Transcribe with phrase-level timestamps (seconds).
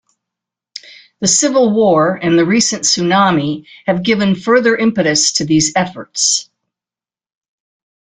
[1.19, 6.49] The civil war and the recent tsunami have given further impetus to these efforts.